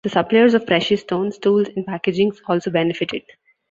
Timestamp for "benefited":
2.71-3.21